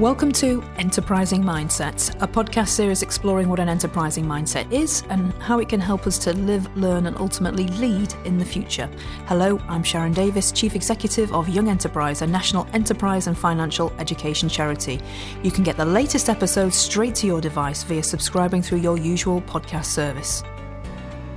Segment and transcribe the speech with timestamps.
[0.00, 5.60] Welcome to Enterprising Mindsets, a podcast series exploring what an enterprising mindset is and how
[5.60, 8.90] it can help us to live, learn, and ultimately lead in the future.
[9.26, 14.48] Hello, I'm Sharon Davies, Chief Executive of Young Enterprise, a national enterprise and financial education
[14.48, 14.98] charity.
[15.44, 19.42] You can get the latest episodes straight to your device via subscribing through your usual
[19.42, 20.42] podcast service.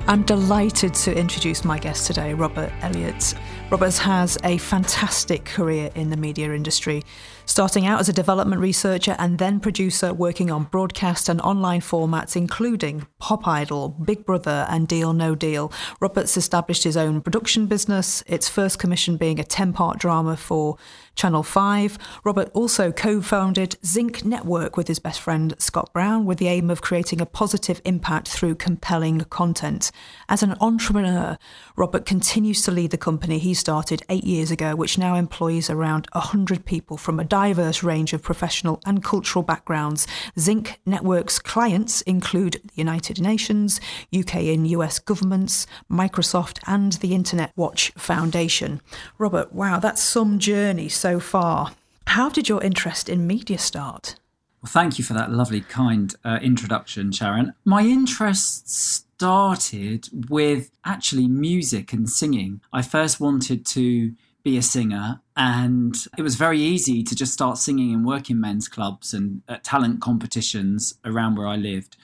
[0.08, 3.36] I'm delighted to introduce my guest today, Robert Elliott.
[3.70, 7.04] Robert has a fantastic career in the media industry,
[7.48, 12.36] starting out as a development researcher and then producer working on broadcast and online formats,
[12.36, 15.72] including Pop Idol, Big Brother, and Deal No Deal.
[16.00, 20.78] Roberts established his own production business, its first commission being a 10 part drama for
[21.16, 21.98] Channel 5.
[22.24, 26.70] Robert also co founded Zinc Network with his best friend Scott Brown with the aim
[26.70, 29.92] of creating a positive impact through compelling content.
[30.30, 31.40] As an entrepreneur,
[31.76, 36.08] Robert continues to lead the company he started eight years ago, which now employs around
[36.12, 40.08] 100 people from a diverse range of professional and cultural backgrounds.
[40.40, 43.80] Zinc Network's clients include the United Nations,
[44.12, 48.82] UK and US governments, Microsoft, and the Internet Watch Foundation.
[49.20, 50.90] Robert, wow, that's some journey.
[50.90, 51.74] So far.
[52.08, 54.16] How did your interest in media start?
[54.64, 57.54] Well, thank you for that lovely, kind uh, introduction, Sharon.
[57.64, 62.62] My interest started with actually music and singing.
[62.74, 64.16] I first wanted to
[64.48, 68.70] be a singer, and it was very easy to just start singing in working men's
[68.70, 71.98] clubs and at talent competitions around where I lived.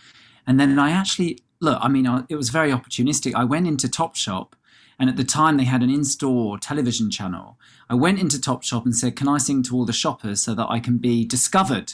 [0.46, 3.34] And then I actually, look, I mean, it was very opportunistic.
[3.34, 4.54] I went into Topshop
[5.00, 7.58] and at the time, they had an in store television channel.
[7.90, 10.70] I went into Topshop and said, Can I sing to all the shoppers so that
[10.70, 11.94] I can be discovered?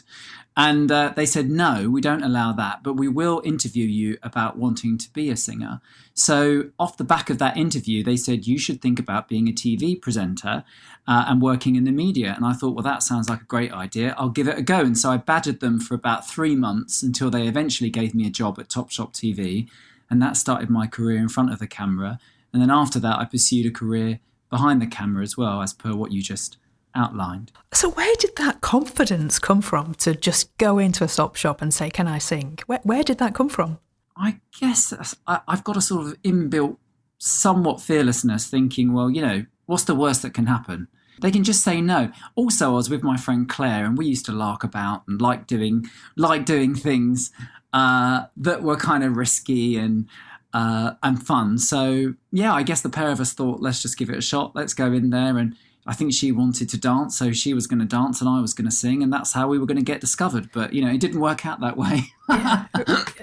[0.57, 4.57] And uh, they said, No, we don't allow that, but we will interview you about
[4.57, 5.79] wanting to be a singer.
[6.13, 9.53] So, off the back of that interview, they said, You should think about being a
[9.53, 10.65] TV presenter
[11.07, 12.33] uh, and working in the media.
[12.35, 14.15] And I thought, Well, that sounds like a great idea.
[14.17, 14.81] I'll give it a go.
[14.81, 18.31] And so I badgered them for about three months until they eventually gave me a
[18.31, 19.69] job at Topshop TV.
[20.09, 22.19] And that started my career in front of the camera.
[22.51, 24.19] And then after that, I pursued a career
[24.49, 26.57] behind the camera as well, as per what you just
[26.95, 27.51] outlined.
[27.73, 31.89] So, where did that confidence come from to just go into a Topshop and say,
[31.89, 32.59] Can I sing?
[32.67, 33.79] Where, where did that come from?
[34.17, 34.93] I guess
[35.27, 36.77] I, I've got a sort of inbuilt,
[37.17, 40.87] somewhat fearlessness, thinking, Well, you know, what's the worst that can happen?
[41.21, 42.11] They can just say no.
[42.35, 45.47] Also, I was with my friend Claire, and we used to lark about and like
[45.47, 45.85] doing
[46.15, 47.31] like doing things
[47.73, 50.07] uh, that were kind of risky and
[50.53, 51.57] uh, and fun.
[51.57, 54.55] So yeah, I guess the pair of us thought, let's just give it a shot.
[54.55, 55.37] Let's go in there.
[55.37, 55.55] And
[55.85, 58.53] I think she wanted to dance, so she was going to dance and I was
[58.53, 60.49] going to sing, and that's how we were going to get discovered.
[60.51, 62.03] But you know, it didn't work out that way.
[62.29, 62.65] yeah,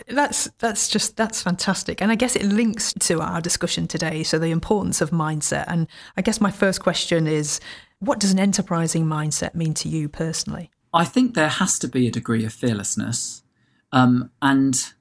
[0.09, 4.23] that's that's just that's fantastic, and I guess it links to our discussion today.
[4.23, 5.87] So the importance of mindset, and
[6.17, 7.61] I guess my first question is,
[8.01, 10.71] what does an enterprising mindset mean to you personally?
[10.95, 13.43] I think there has to be a degree of fearlessness,
[13.93, 14.93] um, and.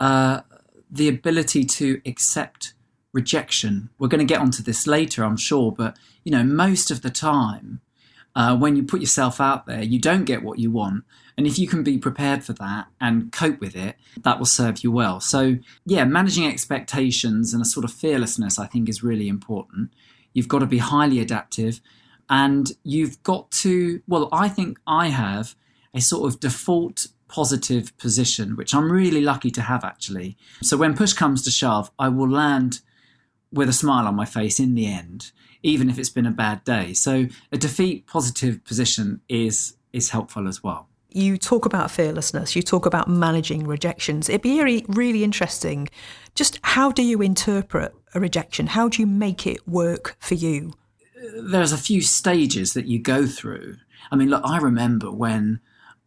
[0.00, 0.40] Uh,
[0.90, 2.74] the ability to accept
[3.14, 3.88] rejection.
[3.98, 7.10] We're going to get onto this later, I'm sure, but you know, most of the
[7.10, 7.80] time,
[8.36, 11.04] uh, when you put yourself out there, you don't get what you want.
[11.38, 14.82] And if you can be prepared for that and cope with it, that will serve
[14.84, 15.20] you well.
[15.20, 19.90] So, yeah, managing expectations and a sort of fearlessness, I think, is really important.
[20.32, 21.80] You've got to be highly adaptive
[22.28, 25.54] and you've got to, well, I think I have
[25.92, 30.36] a sort of default positive position, which I'm really lucky to have actually.
[30.62, 32.80] So when push comes to shove, I will land
[33.54, 35.32] with a smile on my face in the end,
[35.62, 36.92] even if it's been a bad day.
[36.92, 40.88] So a defeat positive position is is helpful as well.
[41.10, 44.28] You talk about fearlessness, you talk about managing rejections.
[44.28, 45.88] It'd be really, really interesting.
[46.34, 48.66] Just how do you interpret a rejection?
[48.66, 50.72] How do you make it work for you?
[51.40, 53.76] There's a few stages that you go through.
[54.10, 55.60] I mean, look, I remember when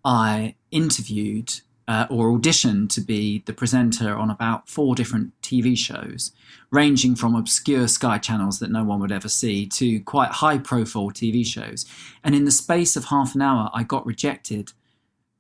[0.03, 6.33] I interviewed uh, or auditioned to be the presenter on about four different TV shows,
[6.69, 11.09] ranging from obscure Sky channels that no one would ever see to quite high profile
[11.11, 11.85] TV shows.
[12.23, 14.73] And in the space of half an hour, I got rejected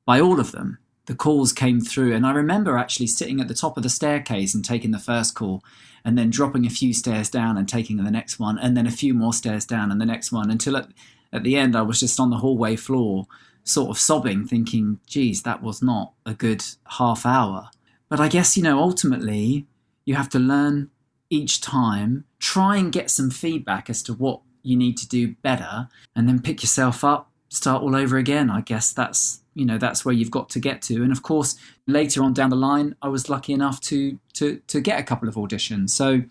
[0.05, 0.77] by all of them.
[1.07, 4.53] The calls came through, and I remember actually sitting at the top of the staircase
[4.53, 5.63] and taking the first call,
[6.05, 8.91] and then dropping a few stairs down and taking the next one, and then a
[8.91, 10.89] few more stairs down and the next one, until at,
[11.33, 13.27] at the end I was just on the hallway floor
[13.67, 16.63] sort of sobbing, thinking, geez, that was not a good
[16.97, 17.69] half hour.
[18.09, 19.67] But I guess, you know, ultimately,
[20.05, 20.89] you have to learn
[21.29, 25.89] each time, try and get some feedback as to what you need to do better,
[26.15, 28.49] and then pick yourself up, start all over again.
[28.49, 31.57] I guess that's you know that's where you've got to get to and of course
[31.87, 35.27] later on down the line i was lucky enough to to to get a couple
[35.27, 36.21] of auditions so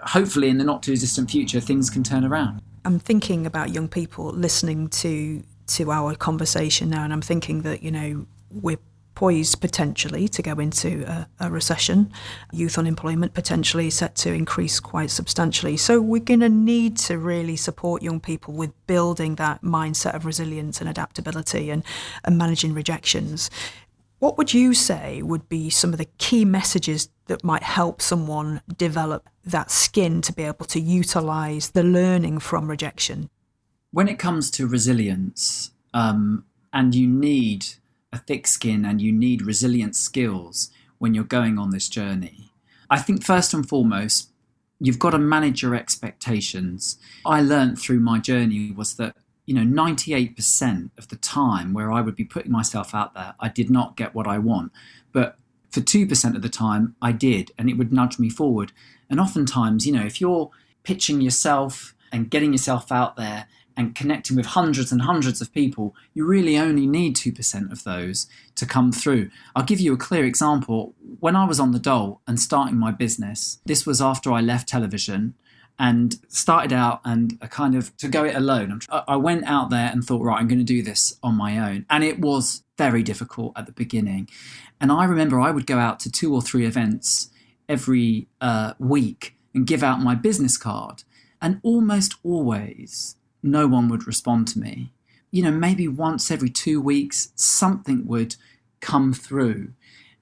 [0.00, 3.88] hopefully in the not too distant future things can turn around i'm thinking about young
[3.88, 8.78] people listening to to our conversation now, and I'm thinking that, you know, we're
[9.18, 12.08] poised potentially to go into a, a, recession.
[12.52, 15.76] Youth unemployment potentially set to increase quite substantially.
[15.76, 20.24] So we're going to need to really support young people with building that mindset of
[20.24, 21.82] resilience and adaptability and,
[22.22, 23.50] and managing rejections.
[24.20, 28.62] What would you say would be some of the key messages that might help someone
[28.76, 33.30] develop that skin to be able to utilize the learning from rejection?
[33.90, 37.66] When it comes to resilience, um, and you need
[38.12, 42.52] a thick skin and you need resilient skills when you're going on this journey.
[42.90, 44.30] I think first and foremost,
[44.80, 46.98] you've got to manage your expectations.
[47.24, 52.00] I learned through my journey was that you know 98% of the time where I
[52.00, 54.72] would be putting myself out there, I did not get what I want.
[55.12, 55.36] But
[55.70, 58.72] for 2% of the time, I did, and it would nudge me forward.
[59.10, 60.50] And oftentimes, you know, if you're
[60.82, 63.46] pitching yourself and getting yourself out there
[63.78, 68.26] and connecting with hundreds and hundreds of people, you really only need 2% of those
[68.56, 69.30] to come through.
[69.54, 70.96] I'll give you a clear example.
[71.20, 74.68] When I was on the dole and starting my business, this was after I left
[74.68, 75.34] television
[75.78, 78.80] and started out and kind of to go it alone.
[78.90, 81.86] I went out there and thought, right, I'm going to do this on my own.
[81.88, 84.28] And it was very difficult at the beginning.
[84.80, 87.30] And I remember I would go out to two or three events
[87.68, 91.04] every uh, week and give out my business card.
[91.40, 94.92] And almost always no one would respond to me.
[95.30, 98.36] You know, maybe once every two weeks, something would
[98.80, 99.72] come through.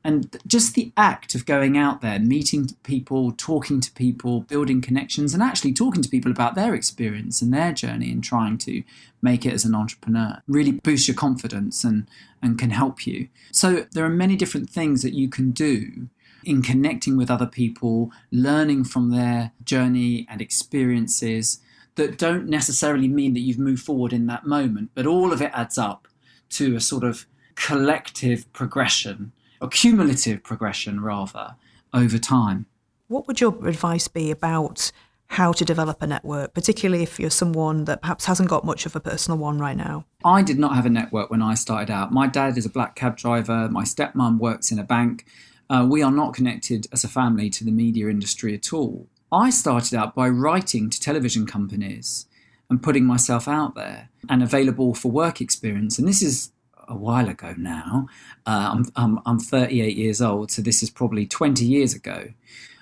[0.07, 5.35] And just the act of going out there, meeting people, talking to people, building connections,
[5.35, 8.85] and actually talking to people about their experience and their journey and trying to
[9.21, 12.09] make it as an entrepreneur really boosts your confidence and,
[12.41, 13.27] and can help you.
[13.51, 16.09] So there are many different things that you can do
[16.45, 21.59] in connecting with other people, learning from their journey and experiences,
[21.97, 25.51] that don't necessarily mean that you've moved forward in that moment, but all of it
[25.53, 26.09] adds up
[26.51, 31.57] to a sort of collective progression, or cumulative progression rather,
[31.93, 32.67] over time.
[33.09, 34.93] What would your advice be about
[35.29, 38.95] how to develop a network, particularly if you're someone that perhaps hasn't got much of
[38.95, 40.05] a personal one right now?
[40.25, 42.13] I did not have a network when I started out.
[42.13, 45.27] My dad is a black cab driver, my stepmom works in a bank.
[45.69, 49.09] Uh, we are not connected as a family to the media industry at all.
[49.33, 52.27] I started out by writing to television companies
[52.71, 55.99] and putting myself out there and available for work experience.
[55.99, 56.53] And this is
[56.89, 58.07] a while ago now.
[58.47, 62.29] Uh, I'm, I'm, I'm 38 years old, so this is probably 20 years ago.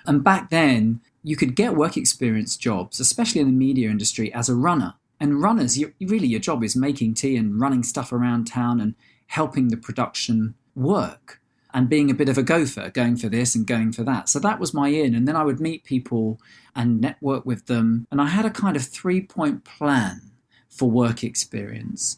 [0.05, 4.47] And back then, you could get work experience jobs, especially in the media industry, as
[4.47, 4.93] a runner.
[5.19, 8.93] And runners, really, your job is making tea and running stuff around town and
[9.27, 11.41] helping the production work
[11.75, 14.29] and being a bit of a gopher, going for this and going for that.
[14.29, 15.13] So that was my in.
[15.13, 16.39] And then I would meet people
[16.73, 18.07] and network with them.
[18.09, 20.31] And I had a kind of three point plan
[20.69, 22.17] for work experience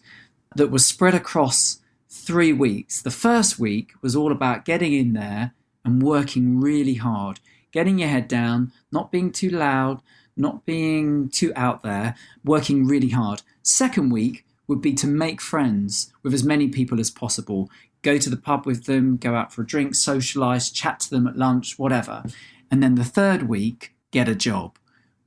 [0.55, 3.01] that was spread across three weeks.
[3.01, 7.39] The first week was all about getting in there and working really hard,
[7.71, 10.03] getting your head down, not being too loud,
[10.35, 13.41] not being too out there, working really hard.
[13.63, 17.69] Second week would be to make friends with as many people as possible,
[18.01, 21.27] go to the pub with them, go out for a drink, socialize, chat to them
[21.27, 22.23] at lunch, whatever.
[22.69, 24.77] And then the third week, get a job.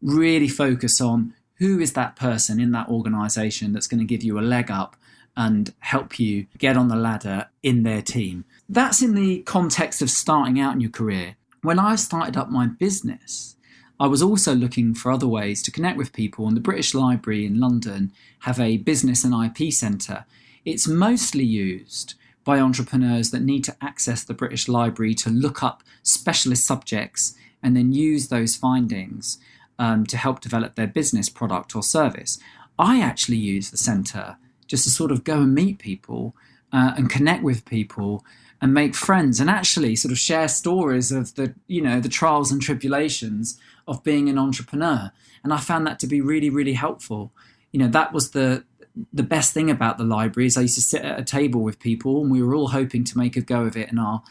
[0.03, 4.39] Really focus on who is that person in that organization that's going to give you
[4.39, 4.97] a leg up
[5.37, 8.45] and help you get on the ladder in their team.
[8.69, 11.37] That's in the context of starting out in your career.
[11.63, 13.57] When I started up my business,
[14.01, 17.45] I was also looking for other ways to connect with people, and the British Library
[17.45, 20.25] in London have a business and IP centre.
[20.65, 25.83] It's mostly used by entrepreneurs that need to access the British Library to look up
[26.03, 29.39] specialist subjects and then use those findings
[29.79, 32.39] um, to help develop their business product or service.
[32.79, 36.35] I actually use the centre just to sort of go and meet people
[36.73, 38.25] uh, and connect with people
[38.63, 42.53] and make friends and actually sort of share stories of the you know the trials
[42.53, 43.59] and tribulations
[43.91, 45.13] of being an entrepreneur
[45.45, 47.33] and i found that to be really really helpful
[47.73, 48.65] you know that was the
[49.13, 51.79] the best thing about the library is I used to sit at a table with
[51.79, 54.23] people and we were all hoping to make a go of it in our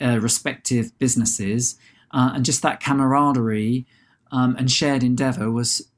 [0.00, 1.76] uh, respective businesses.
[2.10, 3.86] Uh, and just that camaraderie
[4.32, 5.88] um, and shared endeavor was,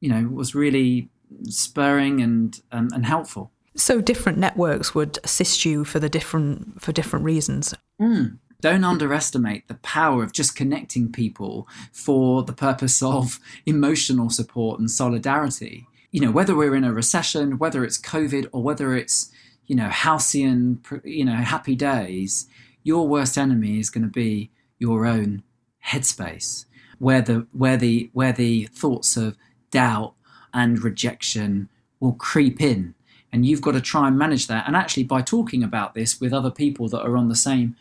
[0.00, 1.10] you know, was really
[1.44, 3.50] spurring and, um, and helpful.
[3.76, 7.74] So different networks would assist you for the different for different reasons.
[8.00, 8.38] Mm.
[8.60, 14.90] Don't underestimate the power of just connecting people for the purpose of emotional support and
[14.90, 19.30] solidarity you know, whether we're in a recession, whether it's COVID, or whether it's,
[19.66, 22.46] you know, halcyon, you know, happy days,
[22.82, 25.42] your worst enemy is going to be your own
[25.86, 26.64] headspace,
[26.98, 29.36] where the where the where the thoughts of
[29.70, 30.14] doubt
[30.54, 31.68] and rejection
[32.00, 32.94] will creep in.
[33.30, 34.66] And you've got to try and manage that.
[34.66, 37.76] And actually, by talking about this with other people that are on the same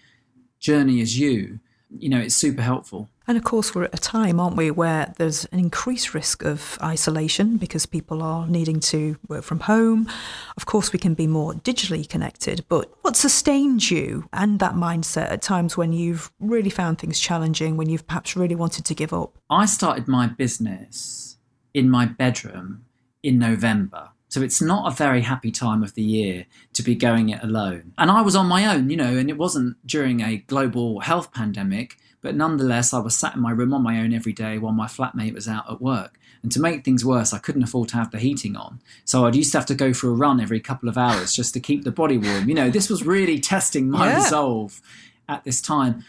[0.60, 1.60] journey as you,
[1.90, 3.10] you know, it's super helpful.
[3.30, 6.78] And of course, we're at a time, aren't we, where there's an increased risk of
[6.82, 10.10] isolation because people are needing to work from home.
[10.56, 15.30] Of course, we can be more digitally connected, but what sustains you and that mindset
[15.30, 19.12] at times when you've really found things challenging, when you've perhaps really wanted to give
[19.12, 19.38] up?
[19.50, 21.38] I started my business
[21.74, 22.86] in my bedroom
[23.24, 24.12] in November.
[24.30, 27.94] So it's not a very happy time of the year to be going it alone.
[27.98, 31.34] And I was on my own, you know, and it wasn't during a global health
[31.34, 34.74] pandemic, but nonetheless, I was sat in my room on my own every day while
[34.74, 36.20] my flatmate was out at work.
[36.44, 38.82] And to make things worse, I couldn't afford to have the heating on.
[39.06, 41.54] So I'd used to have to go for a run every couple of hours just
[41.54, 42.50] to keep the body warm.
[42.50, 44.24] You know, this was really testing my yeah.
[44.24, 44.82] resolve
[45.30, 46.04] at this time.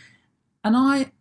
[0.65, 1.13] And I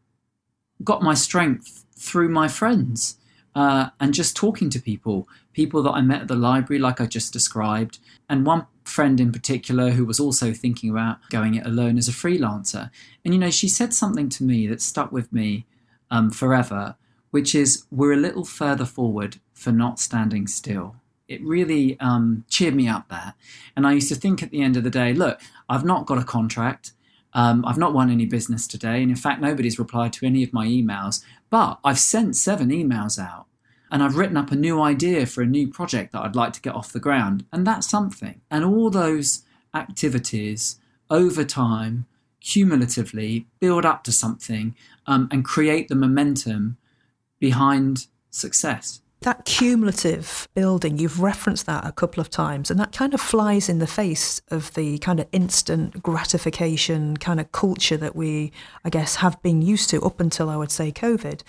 [0.83, 3.17] got my strength through my friends
[3.55, 5.27] uh, and just talking to people,
[5.57, 7.97] people that I met at the library, like I just described,
[8.29, 12.11] and one friend in particular who was also thinking about going it alone as a
[12.11, 12.91] freelancer.
[13.25, 15.65] And you know, she said something to me that stuck with me
[16.11, 16.95] um, forever,
[17.31, 20.97] which is, "We're a little further forward for not standing still."
[21.27, 23.33] It really um, cheered me up there.
[23.75, 26.19] And I used to think at the end of the day, look, I've not got
[26.19, 26.91] a contract.
[27.33, 30.53] Um, I've not won any business today, and in fact, nobody's replied to any of
[30.53, 31.23] my emails.
[31.49, 33.46] But I've sent seven emails out
[33.91, 36.61] and I've written up a new idea for a new project that I'd like to
[36.61, 37.45] get off the ground.
[37.51, 38.41] And that's something.
[38.51, 40.79] And all those activities
[41.09, 42.05] over time,
[42.41, 44.75] cumulatively, build up to something
[45.05, 46.77] um, and create the momentum
[47.39, 49.01] behind success.
[49.21, 53.67] That cumulative building, you've referenced that a couple of times, and that kind of flies
[53.67, 58.51] in the face of the kind of instant gratification kind of culture that we,
[58.85, 61.41] I guess, have been used to up until I would say COVID.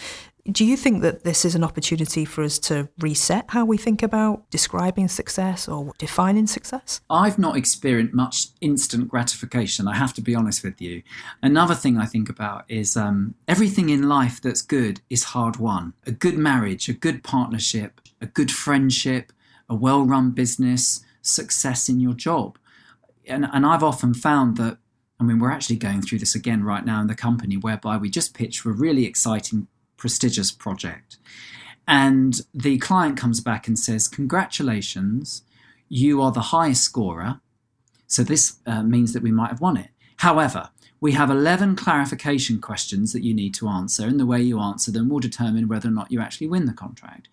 [0.50, 4.02] Do you think that this is an opportunity for us to reset how we think
[4.02, 7.00] about describing success or defining success?
[7.10, 11.02] I've not experienced much instant gratification, I have to be honest with you.
[11.42, 15.92] Another thing I think about is um, everything in life that's good is hard won.
[16.06, 19.32] A good marriage, a good partnership, a good friendship,
[19.68, 22.58] a well run business, success in your job.
[23.26, 24.78] And, and I've often found that
[25.20, 28.08] I mean, we're actually going through this again right now in the company, whereby we
[28.08, 29.66] just pitched for a really exciting
[29.98, 31.18] prestigious project.
[31.86, 35.42] And the client comes back and says, Congratulations,
[35.88, 37.40] you are the highest scorer.
[38.06, 39.90] So this uh, means that we might have won it.
[40.16, 44.60] However, we have 11 clarification questions that you need to answer, and the way you
[44.60, 47.28] answer them will determine whether or not you actually win the contract.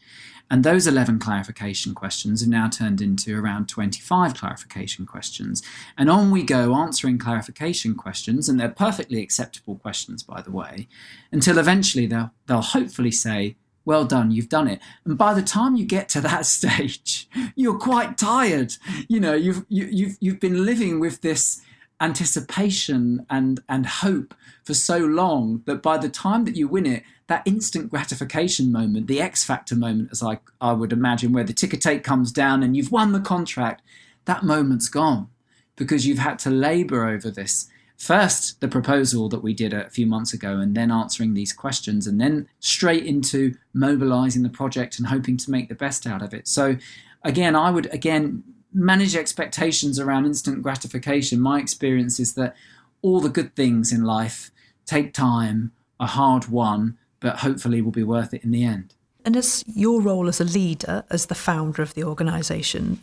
[0.51, 5.63] And those 11 clarification questions have now turned into around 25 clarification questions.
[5.97, 10.87] And on we go answering clarification questions, and they're perfectly acceptable questions, by the way,
[11.31, 13.55] until eventually they'll, they'll hopefully say,
[13.85, 14.79] well done, you've done it.
[15.03, 18.73] And by the time you get to that stage, you're quite tired.
[19.07, 21.61] You know, you've, you, have you have you've been living with this
[22.01, 24.33] anticipation and and hope
[24.63, 29.07] for so long that by the time that you win it that instant gratification moment
[29.07, 32.61] the x factor moment as i i would imagine where the ticker tape comes down
[32.61, 33.81] and you've won the contract
[34.25, 35.29] that moment's gone
[35.75, 37.69] because you've had to labor over this.
[37.97, 42.07] First the proposal that we did a few months ago and then answering these questions
[42.07, 46.33] and then straight into mobilizing the project and hoping to make the best out of
[46.33, 46.47] it.
[46.47, 46.77] So
[47.23, 48.43] again i would again
[48.75, 52.55] manage expectations around instant gratification, my experience is that
[53.01, 54.51] all the good things in life
[54.85, 58.93] take time, are hard won, but hopefully will be worth it in the end.
[59.23, 62.99] And as your role as a leader, as the founder of the organisation,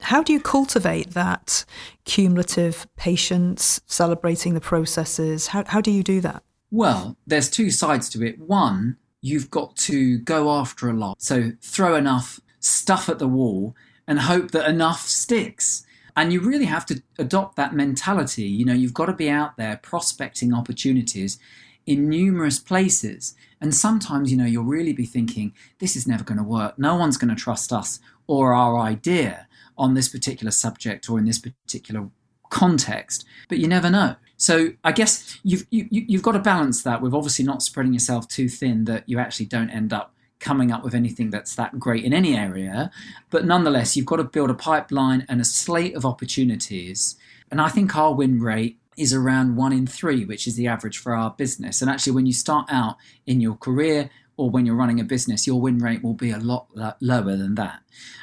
[0.00, 1.64] how do you cultivate that
[2.04, 5.48] cumulative patience, celebrating the processes?
[5.48, 6.42] How, how do you do that?
[6.70, 8.38] Well, there's two sides to it.
[8.38, 11.20] One, you've got to go after a lot.
[11.20, 13.74] So throw enough stuff at the wall
[14.12, 15.86] and hope that enough sticks.
[16.14, 18.42] And you really have to adopt that mentality.
[18.42, 21.38] You know, you've got to be out there prospecting opportunities
[21.86, 23.34] in numerous places.
[23.58, 26.78] And sometimes, you know, you'll really be thinking, this is never going to work.
[26.78, 31.24] No one's going to trust us or our idea on this particular subject or in
[31.24, 32.10] this particular
[32.50, 33.24] context.
[33.48, 34.16] But you never know.
[34.36, 37.62] So I guess you've you, have you have got to balance that with obviously not
[37.62, 41.54] spreading yourself too thin that you actually don't end up coming up with anything that's
[41.54, 42.90] that great in any area.
[43.30, 47.16] But nonetheless, you've got to build a pipeline and a slate of opportunities.
[47.50, 50.98] And I think our win rate is around one in three, which is the average
[50.98, 51.80] for our business.
[51.80, 52.96] And actually, when you start out
[53.26, 56.38] in your career or when you're running a business, your win rate will be a
[56.38, 56.68] lot
[57.00, 57.82] lower than that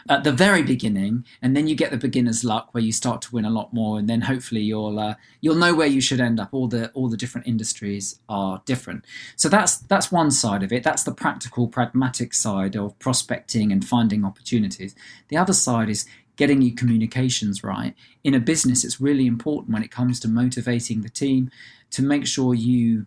[0.10, 3.32] at the very beginning, and then you get the beginner's luck where you start to
[3.34, 6.40] win a lot more, and then hopefully you'll uh, you'll know where you should end
[6.40, 6.50] up.
[6.52, 10.84] All the all the different industries are different, so that's that's one side of it.
[10.84, 14.96] That's the practical, pragmatic side of prospecting and finding opportunities.
[15.28, 17.94] The other side is getting your communications right.
[18.24, 21.52] In a business, it's really important when it comes to motivating the team
[21.92, 23.06] to make sure you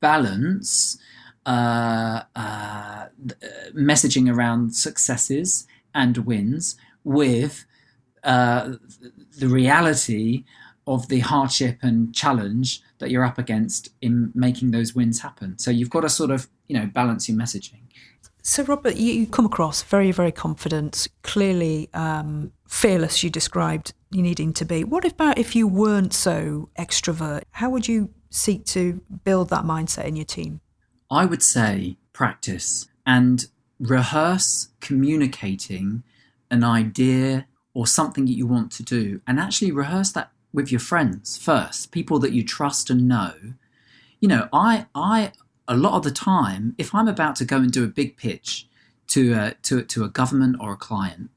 [0.00, 0.98] balance
[1.46, 3.06] uh, uh,
[3.74, 7.64] messaging around successes and wins with
[8.24, 8.74] uh,
[9.38, 10.44] the reality
[10.86, 15.58] of the hardship and challenge that you're up against in making those wins happen.
[15.58, 17.80] So you've got to sort of, you know, balance your messaging.
[18.44, 23.22] So, Robert, you come across very, very confident, clearly um, fearless.
[23.22, 24.82] You described you needing to be.
[24.82, 27.42] What about if you weren't so extrovert?
[27.52, 30.60] How would you seek to build that mindset in your team?
[31.12, 33.44] I would say practice and
[33.78, 36.04] rehearse communicating
[36.50, 40.80] an idea or something that you want to do, and actually rehearse that with your
[40.80, 43.34] friends first, people that you trust and know.
[44.20, 45.32] You know, I, I,
[45.68, 48.66] a lot of the time, if I'm about to go and do a big pitch
[49.08, 51.28] to a, to, to a government or a client,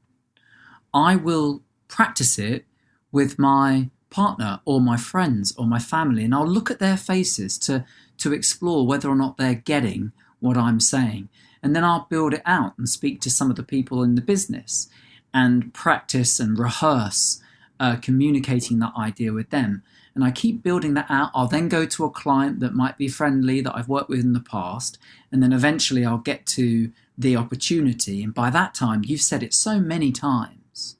[0.94, 2.64] I will practice it
[3.12, 7.58] with my partner or my friends or my family, and I'll look at their faces
[7.58, 7.84] to,
[8.18, 11.28] to explore whether or not they're getting what I'm saying.
[11.62, 14.20] And then I'll build it out and speak to some of the people in the
[14.20, 14.88] business
[15.32, 17.42] and practice and rehearse
[17.80, 19.82] uh, communicating that idea with them.
[20.14, 21.30] And I keep building that out.
[21.34, 24.32] I'll then go to a client that might be friendly that I've worked with in
[24.32, 24.98] the past.
[25.30, 28.22] And then eventually I'll get to the opportunity.
[28.22, 30.96] And by that time, you've said it so many times,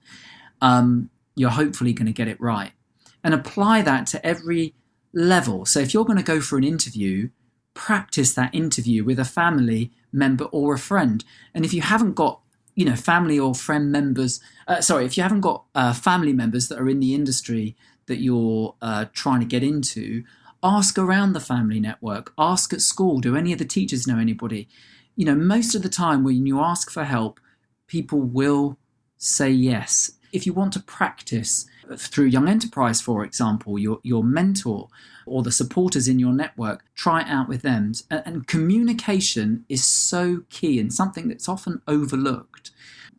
[0.61, 2.73] um, you're hopefully going to get it right.
[3.25, 4.75] And apply that to every
[5.13, 5.65] level.
[5.65, 7.31] So if you're going to go for an interview,
[7.75, 11.25] practice that interview with a family member or a friend.
[11.55, 12.41] And if you haven't got
[12.77, 16.69] you know family or friend members uh, sorry if you haven't got uh, family members
[16.69, 17.75] that are in the industry
[18.07, 20.23] that you're uh, trying to get into
[20.63, 24.69] ask around the family network ask at school do any of the teachers know anybody
[25.17, 27.41] you know most of the time when you ask for help
[27.87, 28.79] people will
[29.17, 34.89] say yes if you want to practice through Young Enterprise, for example, your, your mentor
[35.27, 37.93] or the supporters in your network, try it out with them.
[38.11, 42.71] And, and communication is so key and something that's often overlooked.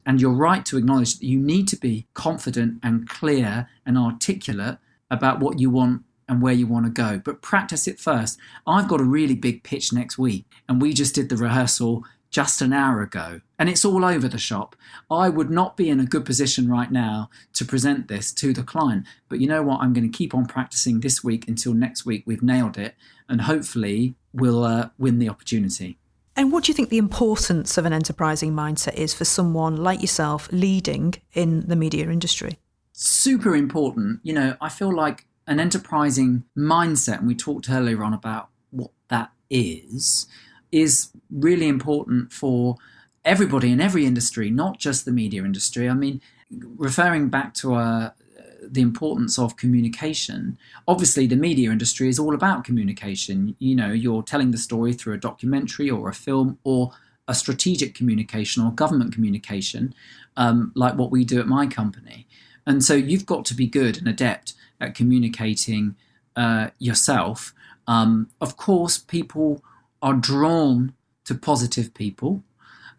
[0.06, 4.78] And you're right to acknowledge that you need to be confident and clear and articulate
[5.12, 7.22] about what you want and where you want to go.
[7.24, 8.38] But practice it first.
[8.66, 12.04] I've got a really big pitch next week, and we just did the rehearsal
[12.38, 14.76] just an hour ago, and it's all over the shop.
[15.10, 18.62] I would not be in a good position right now to present this to the
[18.62, 19.08] client.
[19.28, 19.82] But you know what?
[19.82, 22.94] I'm going to keep on practicing this week until next week we've nailed it,
[23.28, 25.98] and hopefully we'll uh, win the opportunity.
[26.36, 30.02] And what do you think the importance of an enterprising mindset is for someone like
[30.02, 32.60] yourself leading in the media industry?
[32.94, 34.20] Super important.
[34.22, 38.92] You know, I feel like an enterprising mindset, and we talked earlier on about what
[39.08, 40.28] that is
[40.72, 42.78] is really important for
[43.24, 45.90] everybody in every industry, not just the media industry.
[45.90, 46.22] I mean,
[46.78, 48.12] referring back to uh,
[48.62, 53.56] the importance of communication, obviously the media industry is all about communication.
[53.60, 56.92] You know, you're telling the story through a documentary or a film or
[57.28, 59.94] a strategic communication or government communication,
[60.38, 62.28] um, like what we do at my company.
[62.66, 65.96] And so you've got to be good and adept at communicating
[66.36, 67.54] uh, yourself.
[67.88, 69.64] Um, of course, people
[70.02, 70.94] are drawn
[71.26, 72.44] to positive people,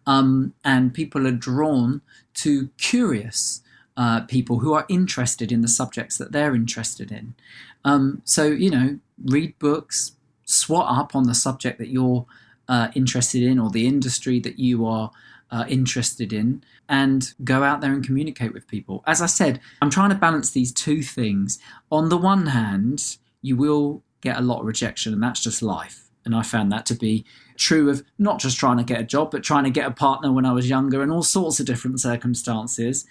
[0.05, 2.01] um, and people are drawn
[2.35, 3.61] to curious
[3.97, 7.35] uh, people who are interested in the subjects that they're interested in.
[7.83, 10.13] Um, so, you know, read books,
[10.45, 12.25] swot up on the subject that you're
[12.67, 15.11] uh, interested in or the industry that you are
[15.51, 19.03] uh, interested in, and go out there and communicate with people.
[19.07, 21.59] As I said, I'm trying to balance these two things.
[21.91, 26.08] On the one hand, you will get a lot of rejection, and that's just life
[26.29, 27.25] and I found that to be
[27.57, 30.31] true of not just trying to get a job, but trying to get a partner
[30.31, 33.05] when I was younger and all sorts of different circumstances.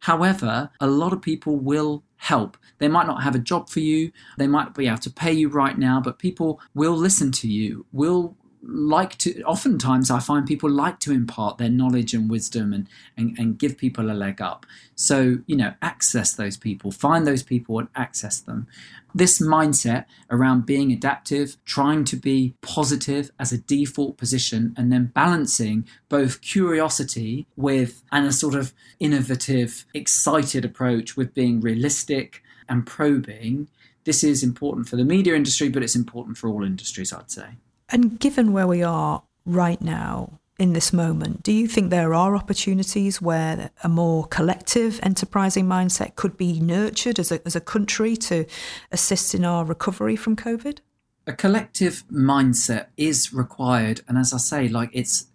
[0.00, 2.58] However, a lot of people will help.
[2.78, 5.48] They might not have a job for you, they might be able to pay you
[5.48, 10.68] right now, but people will listen to you, will like to oftentimes i find people
[10.68, 14.66] like to impart their knowledge and wisdom and, and and give people a leg up.
[14.94, 18.66] So you know access those people find those people and access them.
[19.14, 25.06] This mindset around being adaptive trying to be positive as a default position and then
[25.06, 32.86] balancing both curiosity with and a sort of innovative excited approach with being realistic and
[32.86, 33.68] probing.
[34.04, 37.48] This is important for the media industry but it's important for all industries i'd say
[37.90, 42.34] and given where we are right now in this moment, do you think there are
[42.34, 48.16] opportunities where a more collective enterprising mindset could be nurtured as a, as a country
[48.16, 48.44] to
[48.90, 50.80] assist in our recovery from COVID?
[51.28, 55.26] A collective mindset is required, and as I say, like it's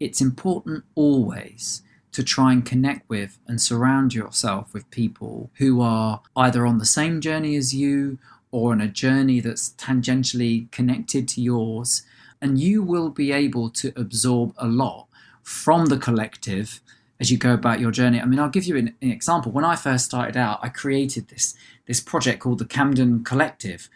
[0.00, 6.22] it's important always to try and connect with and surround yourself with people who are
[6.36, 8.18] either on the same journey as you
[8.52, 12.02] or on a journey that's tangentially connected to yours.
[12.40, 15.08] And you will be able to absorb a lot
[15.42, 16.80] from the collective
[17.18, 18.20] as you go about your journey.
[18.20, 19.52] I mean, I'll give you an, an, example.
[19.52, 21.54] When I first started out, I created this
[21.86, 23.88] this project called the Camden Collective.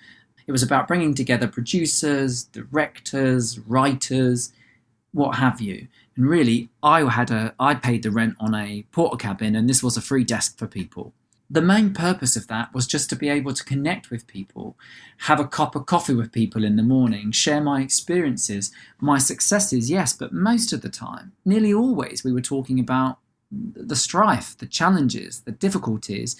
[0.46, 4.52] It was about bringing together producers, directors, writers,
[5.12, 5.88] what have you.
[6.14, 9.96] And really, I had a I paid the rent on a Portakabin, and this was
[9.96, 11.12] a free desk for people.
[11.48, 14.76] The main purpose of that was just to be able to connect with people,
[15.18, 19.88] have a cup of coffee with people in the morning, share my experiences, my successes,
[19.88, 23.18] yes, but most of the time, nearly always, we were talking about
[23.50, 26.34] the strife, the challenges, the difficulties,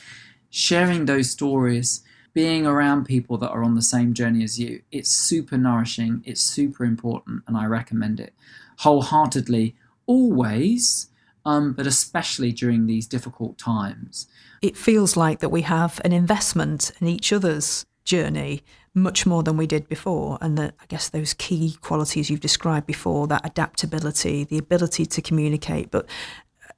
[0.50, 2.02] sharing those stories,
[2.34, 4.82] being around people that are on the same journey as you.
[4.90, 8.34] It's super nourishing, it's super important, and I recommend it
[8.78, 9.74] wholeheartedly,
[10.06, 11.08] always,
[11.46, 14.26] um, but especially during these difficult times.
[14.60, 18.62] It feels like that we have an investment in each other's journey
[18.94, 20.38] much more than we did before.
[20.40, 25.22] And that I guess those key qualities you've described before that adaptability, the ability to
[25.22, 25.90] communicate.
[25.90, 26.06] But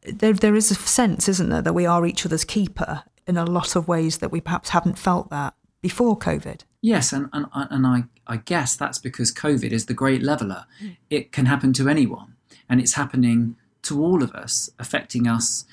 [0.02, 3.46] there, there is a sense, isn't there, that we are each other's keeper in a
[3.46, 6.62] lot of ways that we perhaps haven't felt that before COVID.
[6.82, 10.66] Yes, and, and, and I, I guess that's because COVID is the great leveler.
[10.82, 10.96] Mm.
[11.08, 12.34] It can happen to anyone,
[12.68, 13.56] and it's happening
[13.88, 15.64] to all of us, affecting us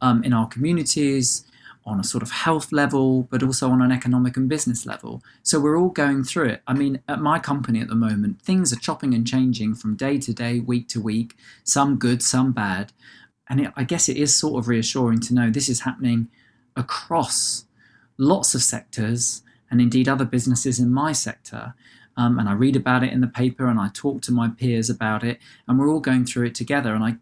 [0.00, 1.44] um, in our communities,
[1.84, 5.22] on a sort of health level, but also on an economic and business level.
[5.42, 6.62] So we're all going through it.
[6.66, 10.18] I mean, at my company at the moment, things are chopping and changing from day
[10.18, 12.92] to day, week to week, some good, some bad.
[13.48, 16.28] And it, I guess it is sort of reassuring to know this is happening
[16.76, 17.64] across
[18.16, 21.74] lots of sectors and indeed other businesses in my sector.
[22.16, 24.88] Um, and I read about it in the paper and I talk to my peers
[24.88, 26.94] about it, and we're all going through it together.
[26.94, 27.16] And I,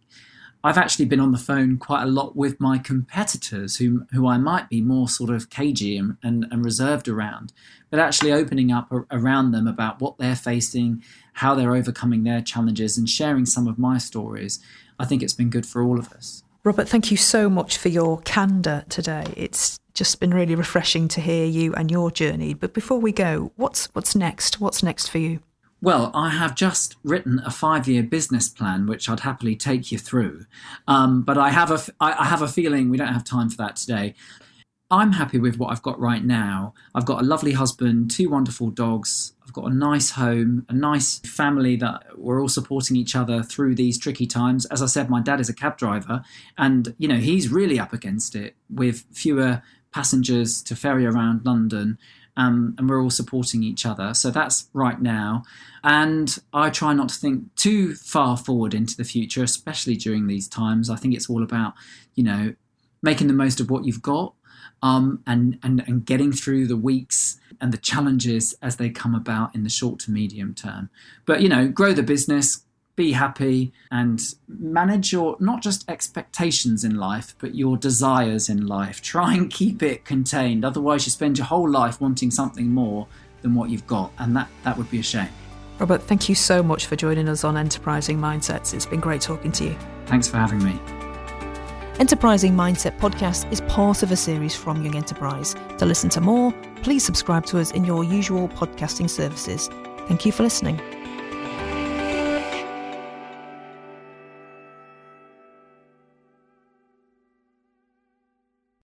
[0.62, 4.36] I've actually been on the phone quite a lot with my competitors who, who I
[4.36, 7.52] might be more sort of cagey and, and, and reserved around,
[7.88, 11.02] but actually opening up a, around them about what they're facing,
[11.34, 14.60] how they're overcoming their challenges, and sharing some of my stories.
[14.98, 16.42] I think it's been good for all of us.
[16.62, 19.24] Robert, thank you so much for your candour today.
[19.34, 22.52] It's just been really refreshing to hear you and your journey.
[22.52, 24.60] But before we go, what's what's next?
[24.60, 25.40] What's next for you?
[25.82, 30.44] Well, I have just written a five-year business plan, which I'd happily take you through.
[30.86, 33.76] Um, but I have a I have a feeling we don't have time for that
[33.76, 34.14] today.
[34.90, 36.74] I'm happy with what I've got right now.
[36.94, 39.34] I've got a lovely husband, two wonderful dogs.
[39.44, 43.76] I've got a nice home, a nice family that we're all supporting each other through
[43.76, 44.66] these tricky times.
[44.66, 46.22] As I said, my dad is a cab driver,
[46.58, 49.62] and you know he's really up against it with fewer
[49.92, 51.98] passengers to ferry around London.
[52.40, 54.14] Um, and we're all supporting each other.
[54.14, 55.42] So that's right now.
[55.82, 56.28] And
[56.64, 60.88] I try not to think too far forward into the future, especially during these times.
[60.88, 61.72] I think it's all about,
[62.14, 62.54] you know,
[63.02, 64.34] making the most of what you've got
[64.82, 69.54] um, and, and, and getting through the weeks and the challenges as they come about
[69.54, 70.88] in the short to medium term.
[71.26, 72.64] But, you know, grow the business,
[73.00, 79.00] be happy, and manage your not just expectations in life, but your desires in life.
[79.14, 80.64] Try and keep it contained.
[80.66, 83.06] Otherwise, you spend your whole life wanting something more
[83.40, 85.30] than what you've got, and that, that would be a shame.
[85.78, 88.74] Robert, thank you so much for joining us on Enterprising Mindsets.
[88.74, 89.76] It's been great talking to you.
[90.04, 90.78] Thanks for having me.
[91.98, 95.54] Enterprising Mindset podcast is part of a series from Young Enterprise.
[95.78, 99.70] To listen to more, please subscribe to us in your usual podcasting services.
[100.06, 100.99] Thank you for listening.